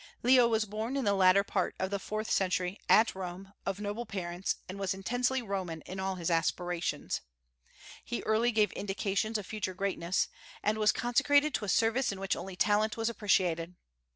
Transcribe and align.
Leo 0.23 0.47
was 0.47 0.65
born, 0.65 0.97
in 0.97 1.05
the 1.05 1.13
latter 1.13 1.43
part 1.43 1.75
of 1.77 1.91
the 1.91 1.99
fourth 1.99 2.27
century, 2.31 2.79
at 2.89 3.13
Rome, 3.13 3.53
of 3.67 3.79
noble 3.79 4.07
parents, 4.07 4.55
and 4.67 4.79
was 4.79 4.95
intensely 4.95 5.43
Roman 5.43 5.81
in 5.81 5.99
all 5.99 6.15
his 6.15 6.31
aspirations. 6.31 7.21
He 8.03 8.23
early 8.23 8.51
gave 8.51 8.71
indications 8.71 9.37
of 9.37 9.45
future 9.45 9.75
greatness, 9.75 10.27
and 10.63 10.79
was 10.79 10.91
consecrated 10.91 11.53
to 11.53 11.65
a 11.65 11.69
service 11.69 12.11
in 12.11 12.19
which 12.19 12.35
only 12.35 12.55
talent 12.55 12.97
was 12.97 13.09
appreciated. 13.09 13.75